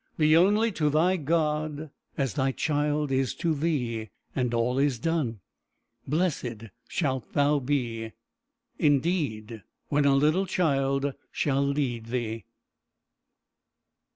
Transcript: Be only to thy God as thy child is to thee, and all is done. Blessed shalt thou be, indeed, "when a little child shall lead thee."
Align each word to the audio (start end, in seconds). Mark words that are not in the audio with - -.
Be 0.17 0.35
only 0.35 0.71
to 0.71 0.89
thy 0.89 1.15
God 1.15 1.91
as 2.17 2.33
thy 2.33 2.51
child 2.53 3.11
is 3.11 3.35
to 3.35 3.53
thee, 3.53 4.09
and 4.35 4.51
all 4.51 4.79
is 4.79 4.97
done. 4.97 5.41
Blessed 6.07 6.63
shalt 6.87 7.33
thou 7.33 7.59
be, 7.59 8.13
indeed, 8.79 9.61
"when 9.89 10.05
a 10.05 10.15
little 10.15 10.47
child 10.47 11.13
shall 11.31 11.61
lead 11.63 12.07
thee." 12.07 12.45